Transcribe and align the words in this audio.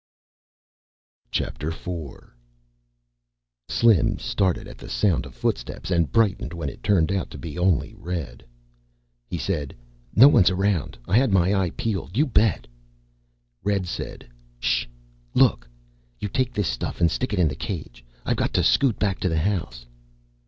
IV 1.31 1.59
Slim 3.69 4.17
started 4.17 4.67
at 4.67 4.79
the 4.79 4.89
sound 4.89 5.27
of 5.27 5.35
footsteps 5.35 5.91
and 5.91 6.11
brightened 6.11 6.53
when 6.53 6.69
it 6.69 6.81
turned 6.81 7.11
out 7.11 7.29
to 7.29 7.37
be 7.37 7.55
only 7.55 7.93
Red. 7.93 8.43
He 9.27 9.37
said, 9.37 9.75
"No 10.15 10.27
one's 10.27 10.49
around. 10.49 10.97
I 11.07 11.17
had 11.17 11.31
my 11.31 11.53
eye 11.53 11.69
peeled, 11.77 12.17
you 12.17 12.25
bet." 12.25 12.65
Red 13.63 13.85
said, 13.85 14.27
"Ssh. 14.59 14.87
Look. 15.35 15.69
You 16.19 16.29
take 16.29 16.51
this 16.51 16.67
stuff 16.67 16.99
and 16.99 17.11
stick 17.11 17.31
it 17.31 17.37
in 17.37 17.47
the 17.47 17.55
cage. 17.55 18.03
I've 18.25 18.37
got 18.37 18.55
to 18.55 18.63
scoot 18.63 18.97
back 18.97 19.19
to 19.19 19.29
the 19.29 19.37
house." 19.37 19.85